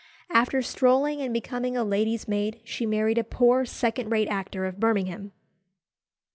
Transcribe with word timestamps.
After 0.31 0.63
strolling 0.63 1.21
and 1.21 1.31
becoming 1.31 1.77
a 1.77 1.83
lady's 1.83 2.27
maid, 2.27 2.59
she 2.63 2.87
married 2.87 3.19
a 3.19 3.23
poor 3.23 3.65
second 3.65 4.09
rate 4.09 4.29
actor 4.29 4.65
of 4.65 4.79
Birmingham. 4.79 5.31